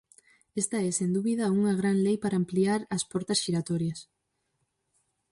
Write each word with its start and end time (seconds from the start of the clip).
Esta 0.61 0.77
é, 0.87 0.89
sen 0.97 1.09
dúbida, 1.17 1.53
unha 1.59 1.73
gran 1.79 1.97
lei 2.05 2.17
para 2.23 2.39
ampliar 2.41 2.81
as 2.95 3.03
portas 3.11 3.41
xiratorias. 3.43 3.99